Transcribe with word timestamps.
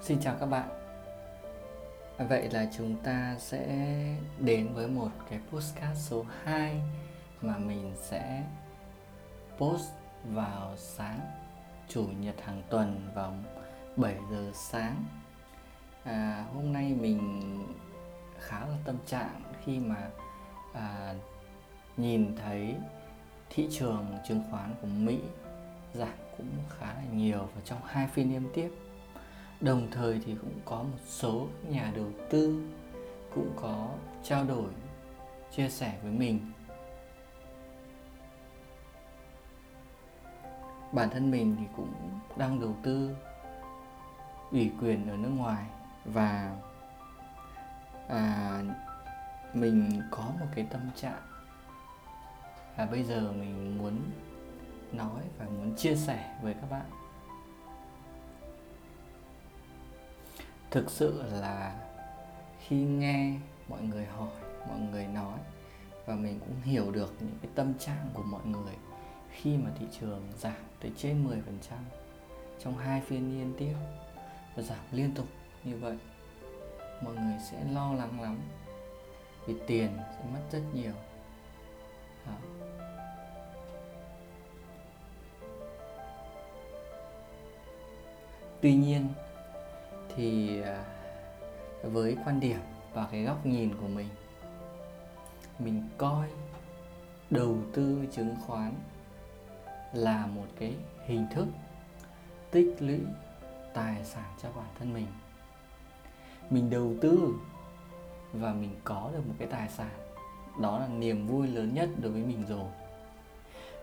Xin 0.00 0.20
chào 0.20 0.36
các 0.40 0.46
bạn. 0.46 0.68
Vậy 2.28 2.50
là 2.50 2.66
chúng 2.76 2.96
ta 2.96 3.36
sẽ 3.38 3.66
đến 4.38 4.74
với 4.74 4.86
một 4.86 5.10
cái 5.30 5.40
postcard 5.50 6.00
số 6.00 6.24
2 6.44 6.80
mà 7.42 7.58
mình 7.58 7.92
sẽ 7.96 8.44
post 9.58 9.90
vào 10.24 10.74
sáng 10.76 11.20
chủ 11.88 12.06
nhật 12.20 12.34
hàng 12.44 12.62
tuần 12.70 13.10
vào 13.14 13.34
7 13.96 14.16
giờ 14.30 14.50
sáng. 14.54 15.04
À, 16.04 16.44
Hôm 16.54 16.72
nay 16.72 16.94
mình 17.00 17.20
khá 18.38 18.60
là 18.60 18.76
tâm 18.84 18.96
trạng 19.06 19.42
khi 19.64 19.78
mà 19.78 20.10
à, 20.74 21.14
nhìn 21.96 22.36
thấy 22.36 22.74
thị 23.50 23.68
trường 23.70 24.06
chứng 24.28 24.42
khoán 24.50 24.74
của 24.80 24.86
Mỹ 24.86 25.20
giảm 25.94 26.18
cũng 26.36 26.50
khá 26.78 26.86
là 26.86 27.04
nhiều 27.12 27.48
và 27.54 27.60
trong 27.64 27.78
hai 27.84 28.06
phiên 28.06 28.32
liên 28.32 28.48
tiếp 28.54 28.70
đồng 29.60 29.88
thời 29.90 30.20
thì 30.26 30.34
cũng 30.40 30.60
có 30.64 30.76
một 30.76 30.98
số 31.06 31.48
nhà 31.68 31.92
đầu 31.96 32.06
tư 32.30 32.68
cũng 33.34 33.52
có 33.56 33.88
trao 34.22 34.44
đổi 34.44 34.70
chia 35.50 35.68
sẻ 35.68 35.98
với 36.02 36.12
mình. 36.12 36.52
Bản 40.92 41.10
thân 41.10 41.30
mình 41.30 41.56
thì 41.58 41.64
cũng 41.76 41.92
đang 42.36 42.60
đầu 42.60 42.76
tư 42.82 43.16
ủy 44.50 44.70
quyền 44.80 45.10
ở 45.10 45.16
nước 45.16 45.32
ngoài 45.36 45.66
và 46.04 46.56
à, 48.08 48.62
mình 49.54 50.02
có 50.10 50.22
một 50.40 50.46
cái 50.54 50.66
tâm 50.70 50.80
trạng 50.96 51.22
và 52.76 52.86
bây 52.86 53.04
giờ 53.04 53.32
mình 53.32 53.78
muốn 53.78 54.00
nói 54.92 55.22
và 55.38 55.44
muốn 55.44 55.76
chia 55.76 55.96
sẻ 55.96 56.38
với 56.42 56.54
các 56.54 56.70
bạn. 56.70 57.07
Thực 60.70 60.90
sự 60.90 61.22
là 61.22 61.74
khi 62.66 62.76
nghe 62.76 63.34
mọi 63.68 63.82
người 63.82 64.04
hỏi, 64.04 64.30
mọi 64.68 64.78
người 64.78 65.06
nói 65.06 65.38
và 66.06 66.14
mình 66.14 66.40
cũng 66.40 66.60
hiểu 66.62 66.90
được 66.90 67.14
những 67.20 67.38
cái 67.42 67.50
tâm 67.54 67.74
trạng 67.78 68.10
của 68.14 68.22
mọi 68.22 68.46
người 68.46 68.74
khi 69.30 69.56
mà 69.56 69.70
thị 69.78 69.86
trường 70.00 70.22
giảm 70.38 70.62
tới 70.80 70.92
trên 70.96 71.26
10% 71.28 71.40
trong 72.58 72.78
hai 72.78 73.00
phiên 73.00 73.38
liên 73.38 73.52
tiếp 73.58 73.74
và 74.56 74.62
giảm 74.62 74.78
liên 74.92 75.14
tục 75.14 75.26
như 75.64 75.76
vậy, 75.76 75.96
mọi 77.02 77.14
người 77.14 77.38
sẽ 77.50 77.64
lo 77.72 77.92
lắng 77.92 78.20
lắm 78.20 78.38
vì 79.46 79.54
tiền 79.66 79.90
sẽ 79.96 80.24
mất 80.32 80.40
rất 80.52 80.62
nhiều 80.74 80.92
Đó. 82.26 82.32
tuy 88.60 88.74
nhiên 88.74 89.08
thì 90.18 90.62
à, 90.62 90.84
với 91.82 92.16
quan 92.24 92.40
điểm 92.40 92.60
và 92.92 93.06
cái 93.12 93.22
góc 93.22 93.46
nhìn 93.46 93.74
của 93.80 93.88
mình 93.88 94.08
mình 95.58 95.82
coi 95.98 96.28
đầu 97.30 97.56
tư 97.72 98.06
chứng 98.12 98.34
khoán 98.46 98.74
là 99.92 100.26
một 100.26 100.46
cái 100.58 100.74
hình 101.06 101.26
thức 101.34 101.46
tích 102.50 102.76
lũy 102.80 103.00
tài 103.74 104.04
sản 104.04 104.34
cho 104.42 104.48
bản 104.56 104.66
thân 104.78 104.94
mình. 104.94 105.06
Mình 106.50 106.70
đầu 106.70 106.94
tư 107.00 107.34
và 108.32 108.52
mình 108.52 108.76
có 108.84 109.10
được 109.12 109.26
một 109.28 109.34
cái 109.38 109.48
tài 109.48 109.68
sản, 109.68 109.90
đó 110.60 110.78
là 110.78 110.88
niềm 110.88 111.26
vui 111.26 111.46
lớn 111.46 111.74
nhất 111.74 111.88
đối 112.02 112.12
với 112.12 112.22
mình 112.22 112.44
rồi. 112.48 112.70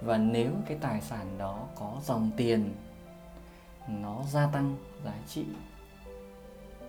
Và 0.00 0.18
nếu 0.18 0.50
cái 0.66 0.78
tài 0.80 1.00
sản 1.00 1.38
đó 1.38 1.66
có 1.74 2.00
dòng 2.04 2.30
tiền, 2.36 2.74
nó 3.88 4.22
gia 4.30 4.46
tăng 4.46 4.76
giá 5.04 5.14
trị 5.28 5.44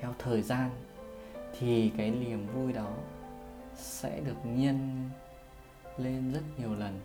theo 0.00 0.14
thời 0.18 0.42
gian, 0.42 0.70
thì 1.58 1.92
cái 1.96 2.10
niềm 2.10 2.46
vui 2.54 2.72
đó 2.72 2.92
sẽ 3.74 4.20
được 4.20 4.36
nhân 4.44 5.10
lên 5.98 6.32
rất 6.32 6.42
nhiều 6.58 6.74
lần. 6.74 7.00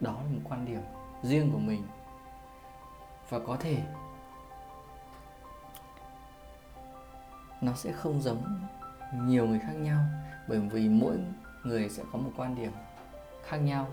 Đó 0.00 0.12
là 0.12 0.30
một 0.30 0.40
quan 0.44 0.64
điểm 0.64 0.80
riêng 1.22 1.50
của 1.52 1.58
mình. 1.58 1.82
Và 3.28 3.38
có 3.38 3.56
thể 3.56 3.82
nó 7.60 7.72
sẽ 7.74 7.92
không 7.92 8.22
giống 8.22 8.66
nhiều 9.14 9.46
người 9.46 9.58
khác 9.58 9.72
nhau, 9.72 10.00
bởi 10.48 10.58
vì 10.58 10.88
mỗi 10.88 11.16
người 11.64 11.88
sẽ 11.88 12.02
có 12.12 12.18
một 12.18 12.30
quan 12.36 12.54
điểm 12.54 12.72
khác 13.42 13.56
nhau. 13.56 13.86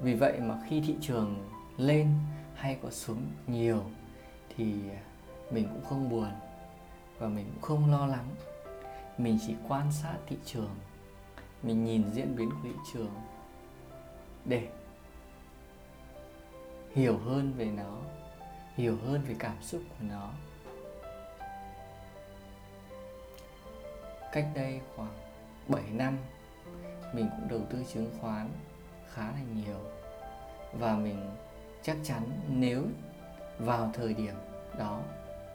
Vì 0.00 0.14
vậy 0.14 0.40
mà 0.40 0.58
khi 0.68 0.80
thị 0.80 0.96
trường 1.00 1.48
lên 1.76 2.08
hay 2.54 2.78
có 2.82 2.90
xuống 2.90 3.22
nhiều 3.46 3.84
thì 4.56 4.74
mình 5.50 5.68
cũng 5.72 5.84
không 5.84 6.10
buồn 6.10 6.30
và 7.18 7.28
mình 7.28 7.46
cũng 7.54 7.62
không 7.62 7.90
lo 7.90 8.06
lắng. 8.06 8.28
Mình 9.18 9.38
chỉ 9.46 9.54
quan 9.68 9.92
sát 9.92 10.16
thị 10.26 10.36
trường, 10.44 10.74
mình 11.62 11.84
nhìn 11.84 12.10
diễn 12.12 12.36
biến 12.36 12.50
của 12.50 12.58
thị 12.62 12.72
trường 12.92 13.14
để 14.44 14.68
hiểu 16.92 17.18
hơn 17.18 17.52
về 17.56 17.64
nó, 17.64 18.00
hiểu 18.74 18.98
hơn 19.06 19.20
về 19.28 19.34
cảm 19.38 19.62
xúc 19.62 19.82
của 19.88 20.04
nó. 20.10 20.30
Cách 24.32 24.48
đây 24.54 24.80
khoảng 24.96 25.14
7 25.68 25.82
năm, 25.90 26.18
mình 27.12 27.28
cũng 27.30 27.48
đầu 27.48 27.60
tư 27.70 27.84
chứng 27.92 28.10
khoán 28.20 28.50
khá 29.12 29.22
là 29.22 29.40
nhiều 29.54 29.78
và 30.72 30.96
mình 30.96 31.30
chắc 31.82 31.96
chắn 32.02 32.22
nếu 32.48 32.82
vào 33.58 33.90
thời 33.94 34.14
điểm 34.14 34.34
đó, 34.78 35.00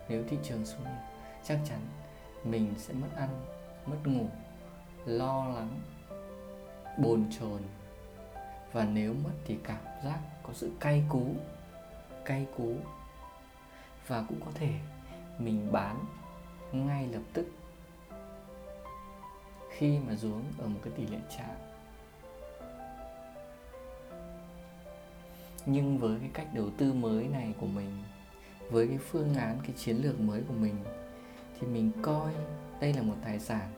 nếu 0.09 0.23
thị 0.29 0.37
trường 0.43 0.65
xuống 0.65 0.83
nhiều 0.83 0.93
chắc 1.43 1.59
chắn 1.65 1.79
mình 2.43 2.73
sẽ 2.77 2.93
mất 2.93 3.07
ăn, 3.15 3.29
mất 3.85 3.97
ngủ, 4.03 4.25
lo 5.05 5.45
lắng, 5.47 5.79
bồn 6.97 7.25
chồn. 7.39 7.61
Và 8.71 8.83
nếu 8.83 9.13
mất 9.13 9.33
thì 9.45 9.57
cảm 9.63 9.83
giác 10.03 10.19
có 10.43 10.53
sự 10.53 10.71
cay 10.79 11.03
cú 11.09 11.35
cay 12.25 12.47
cú. 12.57 12.75
Và 14.07 14.23
cũng 14.29 14.39
có 14.45 14.51
thể 14.55 14.73
mình 15.37 15.71
bán 15.71 16.05
ngay 16.71 17.07
lập 17.07 17.21
tức 17.33 17.45
khi 19.69 19.99
mà 20.07 20.15
xuống 20.15 20.43
ở 20.57 20.67
một 20.67 20.79
cái 20.83 20.93
tỷ 20.97 21.07
lệ 21.07 21.17
chạm. 21.37 21.68
Nhưng 25.71 25.97
với 25.97 26.19
cái 26.19 26.29
cách 26.33 26.47
đầu 26.53 26.69
tư 26.77 26.93
mới 26.93 27.27
này 27.27 27.53
của 27.59 27.65
mình, 27.65 28.03
với 28.69 28.87
cái 28.87 28.97
phương 28.97 29.35
án, 29.35 29.57
cái 29.63 29.71
chiến 29.77 29.97
lược 29.97 30.19
mới 30.19 30.41
của 30.47 30.53
mình, 30.53 30.75
thì 31.59 31.67
mình 31.67 31.91
coi 32.01 32.33
đây 32.79 32.93
là 32.93 33.01
một 33.01 33.15
tài 33.23 33.39
sản. 33.39 33.69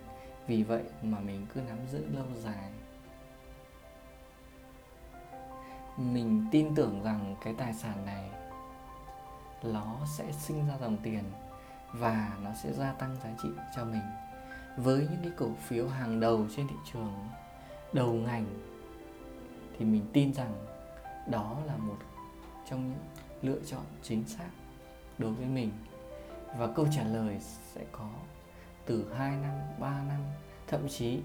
Vì 0.48 0.64
vậy 0.64 0.84
mà 1.02 1.20
mình 1.20 1.46
cứ 1.54 1.62
nắm 1.62 1.78
giữ 1.92 2.06
lâu 2.16 2.26
dài. 2.44 2.72
Mình 5.98 6.46
tin 6.52 6.76
tưởng 6.76 7.04
rằng 7.04 7.36
cái 7.44 7.54
tài 7.58 7.74
sản 7.74 8.06
này, 8.06 8.30
nó 9.64 9.98
sẽ 10.18 10.32
sinh 10.32 10.68
ra 10.68 10.74
dòng 10.82 10.98
tiền 11.04 11.24
và 11.94 12.38
nó 12.44 12.50
sẽ 12.64 12.74
gia 12.74 12.92
tăng 12.92 13.16
giá 13.24 13.30
trị 13.44 13.50
cho 13.76 13.86
mình. 13.86 14.02
Với 14.78 15.08
những 15.12 15.22
cái 15.24 15.32
cổ 15.38 15.50
phiếu 15.68 15.88
hàng 15.88 16.20
đầu 16.20 16.48
trên 16.56 16.68
thị 16.68 16.76
trường, 16.94 17.14
đầu 17.94 18.14
ngành, 18.14 18.46
thì 19.78 19.86
mình 19.86 20.06
tin 20.14 20.34
rằng 20.34 20.54
đó 21.28 21.58
là 21.66 21.78
một 21.78 21.98
trong 22.70 22.90
những 22.90 23.00
lựa 23.42 23.60
chọn 23.66 23.84
chính 24.04 24.24
xác 24.28 24.50
đối 25.18 25.34
với 25.34 25.46
mình 25.46 25.72
và 26.58 26.68
câu 26.76 26.88
trả 26.96 27.04
lời 27.04 27.38
sẽ 27.74 27.86
có 27.92 28.10
từ 28.86 29.14
2 29.14 29.38
năm, 29.38 29.54
3 29.80 30.04
năm, 30.08 30.20
thậm 30.68 30.88
chí 30.90 31.22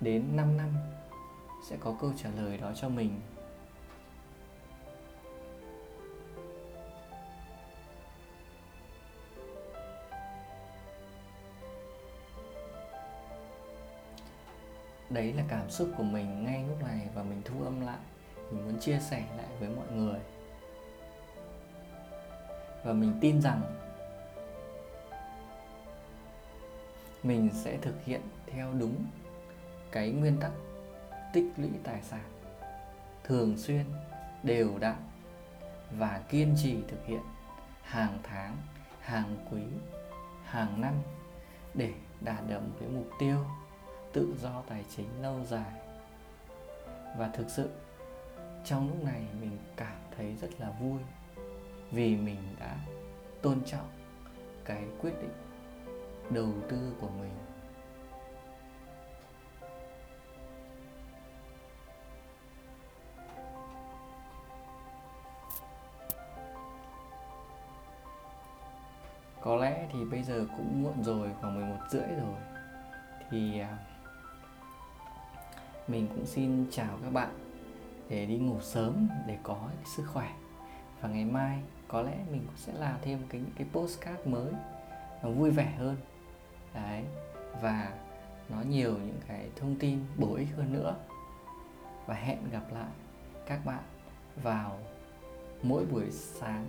đến 0.00 0.36
5 0.36 0.56
năm 0.56 0.68
sẽ 1.68 1.76
có 1.80 1.94
câu 2.00 2.12
trả 2.22 2.30
lời 2.30 2.58
đó 2.58 2.72
cho 2.74 2.88
mình. 2.88 3.20
Đấy 15.10 15.32
là 15.32 15.44
cảm 15.48 15.70
xúc 15.70 15.88
của 15.96 16.02
mình 16.02 16.44
ngay 16.44 16.64
lúc 16.68 16.82
này 16.82 17.08
và 17.14 17.22
mình 17.22 17.42
thu 17.44 17.64
âm 17.64 17.80
lại 17.80 17.98
mình 18.50 18.64
muốn 18.64 18.78
chia 18.78 18.98
sẻ 18.98 19.24
lại 19.36 19.46
với 19.60 19.68
mọi 19.68 19.86
người. 19.92 20.20
Và 22.84 22.92
mình 22.92 23.18
tin 23.20 23.42
rằng 23.42 23.60
mình 27.22 27.50
sẽ 27.54 27.76
thực 27.82 28.04
hiện 28.04 28.20
theo 28.46 28.72
đúng 28.72 29.04
cái 29.92 30.10
nguyên 30.10 30.40
tắc 30.40 30.50
tích 31.32 31.44
lũy 31.56 31.70
tài 31.84 32.02
sản 32.02 32.24
thường 33.24 33.56
xuyên, 33.56 33.84
đều 34.42 34.78
đặn 34.78 34.96
và 35.90 36.20
kiên 36.28 36.54
trì 36.62 36.76
thực 36.88 37.06
hiện 37.06 37.22
hàng 37.82 38.18
tháng, 38.22 38.56
hàng 39.00 39.36
quý, 39.50 39.62
hàng 40.44 40.80
năm 40.80 40.94
để 41.74 41.92
đạt 42.20 42.48
được 42.48 42.60
một 42.60 42.76
cái 42.80 42.88
mục 42.88 43.08
tiêu 43.18 43.46
tự 44.12 44.34
do 44.42 44.62
tài 44.68 44.84
chính 44.96 45.22
lâu 45.22 45.44
dài. 45.44 45.72
Và 47.16 47.30
thực 47.34 47.50
sự 47.50 47.70
trong 48.68 48.88
lúc 48.88 49.04
này 49.04 49.22
mình 49.40 49.58
cảm 49.76 49.96
thấy 50.16 50.36
rất 50.40 50.48
là 50.58 50.70
vui 50.80 51.00
vì 51.90 52.16
mình 52.16 52.38
đã 52.60 52.76
tôn 53.42 53.64
trọng 53.66 53.88
cái 54.64 54.84
quyết 55.00 55.12
định 55.20 55.32
đầu 56.30 56.52
tư 56.68 56.92
của 57.00 57.08
mình. 57.08 57.32
Có 69.40 69.56
lẽ 69.56 69.88
thì 69.92 70.04
bây 70.04 70.22
giờ 70.22 70.46
cũng 70.56 70.82
muộn 70.82 71.04
rồi, 71.04 71.28
khoảng 71.40 71.54
11 71.54 71.76
rưỡi 71.90 72.00
rồi. 72.00 72.40
Thì 73.30 73.60
à, 73.60 73.78
mình 75.86 76.08
cũng 76.14 76.26
xin 76.26 76.66
chào 76.70 76.98
các 77.02 77.12
bạn 77.12 77.47
để 78.08 78.26
đi 78.26 78.38
ngủ 78.38 78.60
sớm 78.60 79.08
để 79.26 79.38
có 79.42 79.68
sức 79.96 80.04
khỏe. 80.06 80.32
Và 81.00 81.08
ngày 81.08 81.24
mai 81.24 81.62
có 81.88 82.02
lẽ 82.02 82.16
mình 82.30 82.42
cũng 82.46 82.56
sẽ 82.56 82.72
làm 82.72 82.94
thêm 83.02 83.22
cái 83.28 83.40
những 83.40 83.54
cái 83.56 83.66
postcard 83.72 84.26
mới. 84.26 84.52
Nó 85.22 85.30
vui 85.30 85.50
vẻ 85.50 85.74
hơn. 85.78 85.96
Đấy. 86.74 87.04
Và 87.62 87.92
nó 88.48 88.62
nhiều 88.62 88.92
những 88.92 89.20
cái 89.28 89.48
thông 89.56 89.76
tin 89.78 90.04
bổ 90.16 90.34
ích 90.34 90.48
hơn 90.56 90.72
nữa. 90.72 90.96
Và 92.06 92.14
hẹn 92.14 92.38
gặp 92.50 92.72
lại 92.72 92.90
các 93.46 93.64
bạn 93.64 93.82
vào 94.42 94.78
mỗi 95.62 95.86
buổi 95.86 96.10
sáng. 96.10 96.66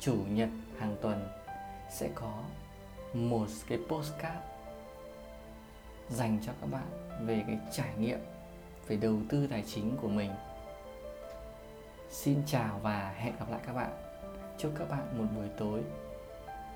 Chủ 0.00 0.16
nhật 0.28 0.48
hàng 0.78 0.96
tuần 1.02 1.28
sẽ 1.90 2.10
có 2.14 2.42
một 3.14 3.46
cái 3.68 3.78
postcard 3.88 4.38
dành 6.08 6.38
cho 6.46 6.52
các 6.60 6.70
bạn 6.70 7.16
về 7.26 7.44
cái 7.46 7.58
trải 7.72 7.90
nghiệm 7.98 8.18
về 8.88 8.96
đầu 8.96 9.18
tư 9.28 9.46
tài 9.46 9.64
chính 9.66 9.96
của 9.96 10.08
mình. 10.08 10.30
Xin 12.10 12.42
chào 12.46 12.80
và 12.82 13.14
hẹn 13.16 13.34
gặp 13.38 13.50
lại 13.50 13.60
các 13.66 13.72
bạn. 13.72 13.90
Chúc 14.58 14.72
các 14.78 14.90
bạn 14.90 15.18
một 15.18 15.24
buổi 15.36 15.48
tối 15.58 15.82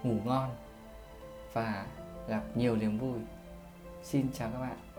ngủ 0.02 0.16
ngon 0.24 0.50
và 1.52 1.86
gặp 2.28 2.42
nhiều 2.54 2.76
niềm 2.76 2.98
vui. 2.98 3.18
Xin 4.02 4.26
chào 4.32 4.50
các 4.52 4.58
bạn. 4.58 4.89